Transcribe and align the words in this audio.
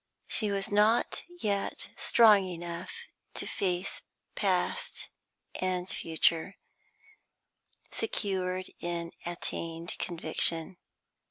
She 0.25 0.49
was 0.49 0.71
not 0.71 1.21
yet 1.41 1.89
strong 1.95 2.47
enough 2.47 2.91
to 3.35 3.45
face 3.45 4.01
past 4.33 5.09
and 5.53 5.87
future, 5.87 6.55
secured 7.91 8.71
in 8.79 9.11
attained 9.27 9.95
conviction. 9.99 10.77